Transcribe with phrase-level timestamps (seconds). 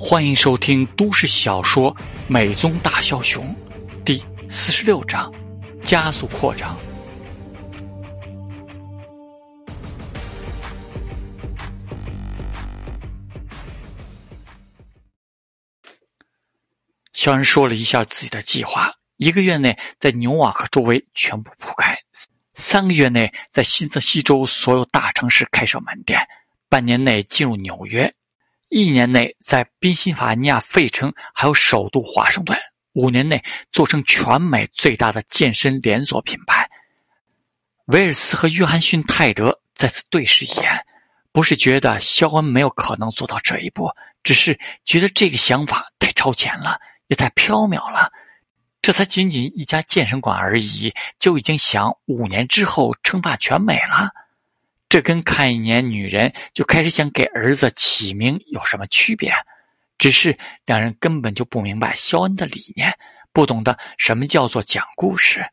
[0.00, 1.92] 欢迎收听都市小说
[2.28, 3.44] 《美宗大枭雄》，
[4.04, 5.30] 第四十六章：
[5.82, 6.78] 加速扩张。
[17.12, 21.98] 肖恩说了一下自己的计划：一个月内在牛瓦克周围全部铺开，
[22.54, 26.20] 三个月内在新泽西州所有大城市开设门店，
[26.68, 28.14] 半年内进入纽约。
[28.68, 32.56] 一年内在宾夕法尼亚费城，还有首都华盛顿；
[32.92, 36.68] 五年内做成全美最大的健身连锁品牌。
[37.86, 40.84] 威尔斯和约翰逊泰德再次对视一眼，
[41.32, 43.90] 不是觉得肖恩没有可能做到这一步，
[44.22, 48.12] 只是觉得这个想法太超前了，也太缥缈了。
[48.82, 54.10] 这才仅仅一家健身馆而已，就已经想五年之后称霸全美了。
[54.88, 59.32] 这跟看一年女人就开始想给儿子起名有什么区别？
[59.98, 62.96] 只是两人根本就不明白肖恩的理念，
[63.32, 65.44] 不懂得什么叫做讲故事，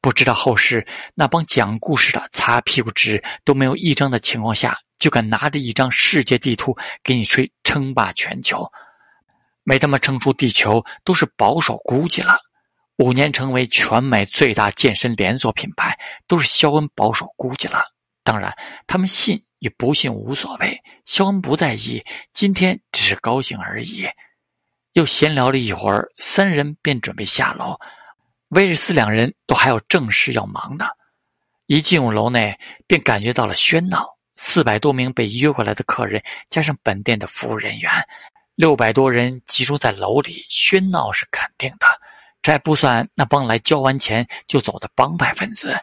[0.00, 8.70] 不知道后世那帮讲故事的擦屁股纸都没有一张的情况下，就敢拿着一张世界地图给你吹称霸全球，
[9.64, 12.38] 没他妈撑出地球都是保守估计了。
[12.98, 17.82] 五年成为全美最大健身连锁品牌，都是肖恩保守估计了。
[18.26, 18.52] 当然，
[18.88, 20.82] 他们信与不信无所谓。
[21.04, 24.04] 肖恩不在意，今天只是高兴而已。
[24.94, 27.78] 又闲聊了一会儿，三人便准备下楼。
[28.48, 30.86] 威尔斯两人都还有正事要忙呢。
[31.66, 34.04] 一进入楼内，便感觉到了喧闹。
[34.34, 37.90] 四百多名被约过来的客人，加上本店的服务人员，
[38.56, 41.86] 六百多人集中在楼里，喧闹是肯定的。
[42.42, 45.78] 这还不算那帮来交完钱就走的帮派分子。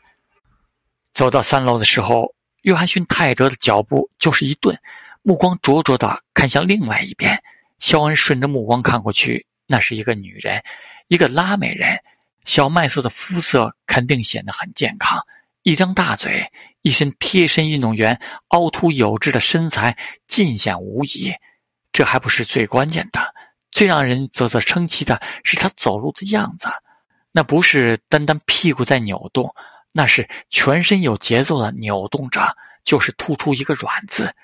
[1.14, 2.34] 走到三楼的时候，
[2.64, 4.78] 约翰逊泰德的脚步就是一顿，
[5.22, 7.42] 目光灼灼的看向另外一边。
[7.80, 10.64] 肖恩顺着目光看过去，那是一个女人，
[11.08, 12.00] 一个拉美人，
[12.46, 15.20] 小麦色的肤色肯定显得很健康，
[15.64, 16.50] 一张大嘴，
[16.82, 21.34] 一身贴身运动员凹凸有致的身材尽显无疑。
[21.92, 23.36] 这还不是最关键的，
[23.70, 26.70] 最让人啧啧称奇的是她走路的样子，
[27.32, 29.54] 那不是单单屁股在扭动。
[29.96, 34.36] 那是全身有节奏的扭动着，就是突出一个“软”字。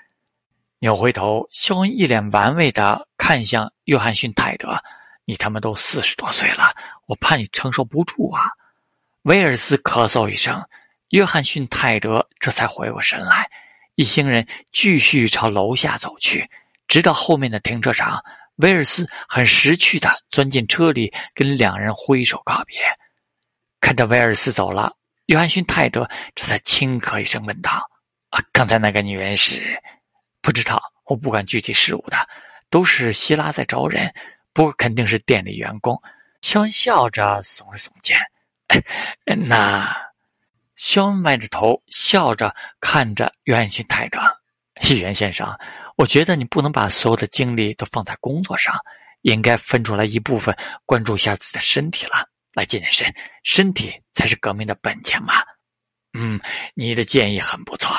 [0.77, 4.81] 扭回头，肖恩一脸玩味的看向约翰逊泰德
[5.25, 6.73] ：“你他妈都四十多岁了，
[7.07, 8.43] 我怕你承受不住啊！”
[9.23, 10.63] 威尔斯咳嗽一声，
[11.09, 13.49] 约翰逊泰德这才回过神来。
[13.95, 16.49] 一行人继续朝楼下走去，
[16.88, 18.23] 直到后面的停车场。
[18.57, 22.77] 威尔斯很识趣的钻进车里，跟两人挥手告别。
[23.81, 24.95] 看着威尔斯走了。
[25.29, 27.88] 约翰逊泰德这才轻咳一声，问道
[28.29, 29.79] ：“啊，刚才那个女人是？
[30.41, 32.17] 不知道，我不管具体事务的，
[32.72, 34.12] 都是希拉在招人，
[34.53, 36.01] 不过肯定是店里员工。”
[36.41, 38.18] 肖恩笑着耸了耸肩
[39.47, 39.95] ：“那……”
[40.75, 44.19] 肖恩歪着头笑着看着约翰逊泰德
[44.89, 45.47] ：“议员先生，
[45.95, 48.75] 我觉得你不能把所有的精力都放在工作上，
[49.22, 50.57] 应该分出来一部分
[50.88, 52.28] 关注一下自己的身体了。”
[52.59, 55.35] 来健健身，身体才是革命的本钱嘛。
[56.11, 56.37] 嗯，
[56.73, 57.95] 你的建议很不错。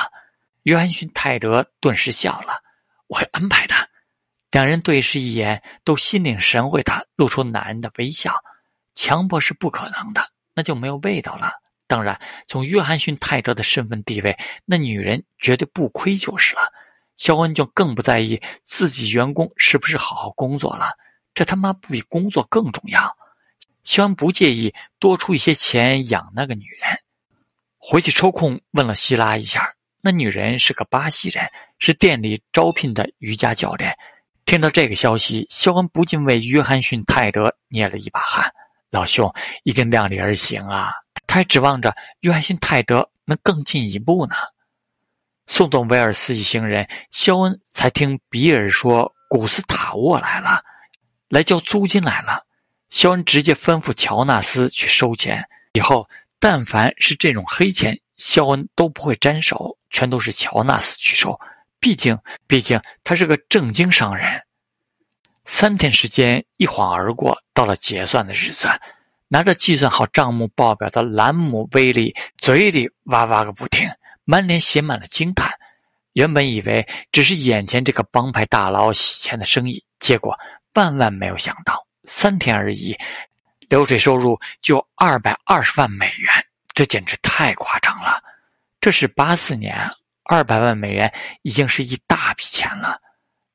[0.63, 2.61] 约翰逊泰德顿时笑了，
[3.07, 3.73] 我会安排的。
[4.51, 8.35] 两人对视一眼，都心领神会的露出男人的微笑。
[8.93, 10.21] 强迫是不可能的，
[10.53, 11.53] 那就没有味道了。
[11.87, 16.71] 当然，从约翰逊泰德的身份地位，那女人绝对不亏就是了。
[17.17, 20.91] 肖恩就更不在意自己员工是不是好好工作了，
[21.33, 23.17] 这他妈不比工作更重要。
[23.83, 26.89] 肖恩不介意多出一些钱养那个女人。
[27.77, 31.49] 回去抽空问了希拉一下，那女人是个巴西人，
[31.79, 33.97] 是店里招聘的瑜伽教练。
[34.45, 38.53] 听到这个消息，肖恩不禁为约翰逊泰德捏了一把汗。
[38.91, 39.33] 老兄
[39.63, 40.91] 一定量力而行啊！
[41.25, 44.35] 他还指望着约翰逊泰德能更进一步呢。
[45.47, 50.61] 送走威尔斯一行人，肖恩才听比尔说古斯塔沃来了，
[51.29, 52.45] 来交租金来了。
[52.91, 55.43] 肖恩直接吩咐乔纳斯去收钱。
[55.73, 56.07] 以后，
[56.39, 61.39] 但凡是这种黑钱，肖恩都不会沾手，全都是乔纳斯去收。
[61.79, 62.15] 毕竟，
[62.45, 64.43] 毕竟他是个正经商人。
[65.45, 68.67] 三天时间一晃而过，到了结算的日子，
[69.29, 73.89] 拿着计算好账目报表的兰姆·威利嘴里哇哇个不停，
[74.25, 75.49] 满脸写满了惊叹。
[76.13, 80.37] 原本以为只是眼前这个帮派大佬洗钱的生意，结果
[80.73, 81.87] 万万没有想到。
[82.03, 82.97] 三天而已，
[83.69, 86.31] 流水收入就二百二十万美元，
[86.73, 88.21] 这简直太夸张了。
[88.79, 89.75] 这是八四年，
[90.23, 91.13] 二百万美元
[91.43, 92.99] 已经是一大笔钱了。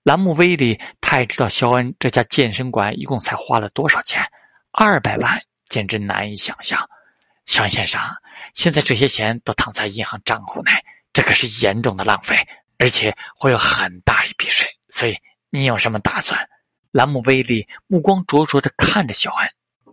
[0.03, 4.25] 兰姆威利太知道肖恩这家健身馆一共才花了多少钱，
[4.71, 6.89] 二百万简直难以想象。
[7.45, 8.01] 肖恩先生，
[8.55, 10.71] 现在这些钱都躺在银行账户内，
[11.13, 12.37] 这可是严重的浪费，
[12.79, 14.67] 而且会有很大一笔税。
[14.89, 15.19] 所以
[15.51, 16.49] 你有什么打算？
[16.97, 19.51] 兰姆威利目光灼灼地看着肖恩，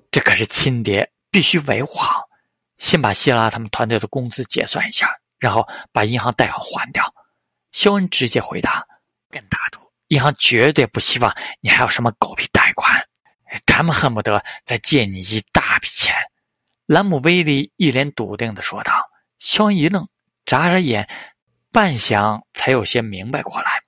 [0.10, 2.30] 这可是亲爹，必须维护好。
[2.78, 7.14] 先把希拉他们团队的工资结算一下，然后把银行贷款还掉。
[7.74, 8.88] 肖恩直接回答
[9.30, 13.06] ：“跟大图，银行绝对不希望你还有什么狗屁贷款，
[13.66, 16.16] 他们恨不得再借你一大笔钱。”
[16.88, 19.10] 兰姆威利一脸笃定的说道。
[19.40, 20.08] 肖恩一愣，
[20.46, 21.10] 眨眨眼，
[21.70, 23.82] 半晌才有些明白过来：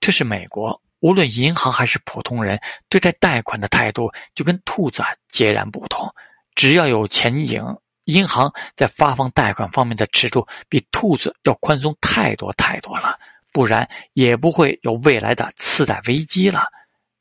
[0.00, 5.02] 这是美国，无论银行还是普通人，对待贷款的态度就跟兔子
[5.32, 6.08] 截然不同。
[6.54, 7.60] 只要有前景，
[8.04, 13.18] 银行在发放贷款方面的尺度比兔子要宽松太多太多了，
[13.52, 16.66] 不然也不会有未来的次贷危机了。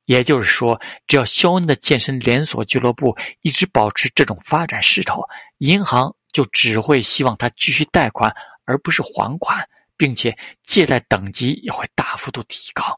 [0.06, 5.24] 也就是说，只要肖恩的健身连锁俱乐部一直保持这种发展势头，
[5.58, 8.32] 银行就只会希望他继续贷款，
[8.66, 9.68] 而不是还款，
[9.98, 12.96] 并且借贷等级也会大幅度提高。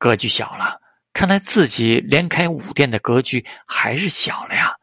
[0.00, 0.80] 格局小了，
[1.12, 4.74] 看来自己连开五店的格局还是小了呀。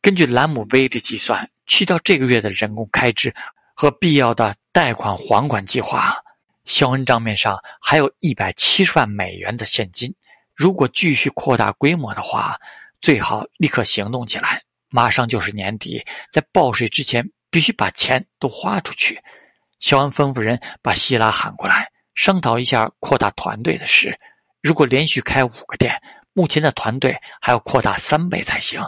[0.00, 3.34] 根据兰姆威的计算，去掉这个月的人工开支
[3.74, 6.16] 和必要的贷款还款计划，
[6.64, 10.12] 肖恩账面上还有一百七十万美元的现金。
[10.54, 12.56] 如果继续扩大规模的话，
[13.02, 14.62] 最好立刻行动起来。
[14.88, 16.02] 马上就是年底，
[16.32, 19.20] 在报税之前必须把钱都花出去。
[19.78, 24.18] 肖恩吩咐人把希拉喊过来，商讨一下扩大团队的事。
[24.68, 25.98] 如果连续开五个店，
[26.34, 28.78] 目前的团队还要扩大三倍才行。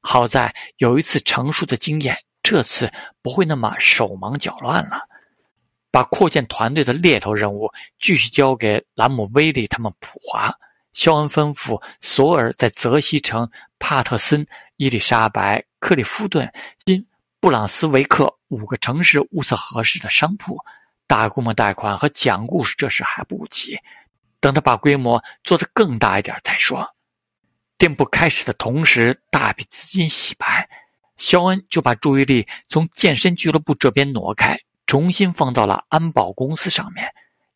[0.00, 2.90] 好在有一次成熟的经验，这次
[3.20, 4.98] 不会那么手忙脚乱了。
[5.90, 10.50] 把扩建团队的猎头任务继续交给兰姆威利他们普华。
[10.94, 13.46] 肖恩吩咐索尔在泽西城、
[13.78, 14.46] 帕特森、
[14.78, 16.50] 伊丽莎白、克利夫顿、
[16.86, 17.06] 新
[17.40, 20.56] 布朗斯维克五个城市物色合适的商铺。
[21.06, 23.78] 大规模贷款和讲故事这事还不急，
[24.40, 26.86] 等他把规模做得更大一点再说。
[27.78, 30.68] 店铺开始的同时，大笔资金洗白，
[31.16, 37.06] 肖恩就把注意力从健身俱乐部这边挪开，重新放到了安保公司上面。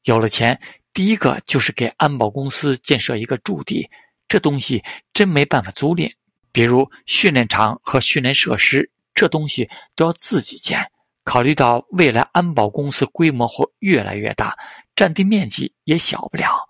[0.05, 0.61] 有了钱，
[0.93, 3.88] 第一个就是给安保公司建设一个驻地，
[4.29, 4.83] 这东西
[5.15, 6.12] 真没办法租赁，
[6.53, 10.91] 比如训练场和训练设施，这东西都要自己建。
[11.23, 14.56] 考虑到未来安保公司规模会越来越大，
[14.97, 16.69] 占地面积也小不了，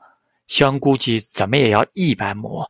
[0.51, 2.69] 相估计怎么也要一百亩。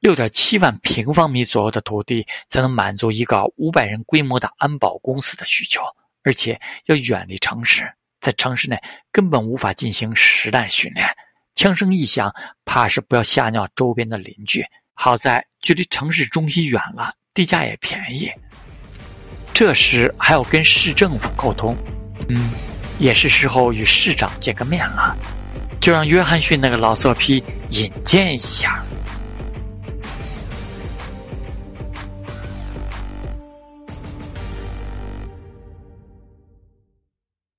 [0.00, 5.80] 六点七万平方米左右的土地，才能满足一个五百人规模的安保公司的需求，
[6.24, 7.88] 而且要远离城市，
[8.20, 8.76] 在城市内
[9.12, 11.06] 根本无法进行实弹训练，
[11.54, 12.34] 枪声一响，
[12.64, 14.64] 怕是不要吓尿周边的邻居。
[14.94, 18.28] 好在距离城市中心远了，地价也便宜。
[19.54, 21.76] 这时还要跟市政府沟通，
[22.28, 22.50] 嗯，
[22.98, 25.16] 也是时候与市长见个面了，
[25.80, 28.84] 就让约翰逊那个老色批引荐一下。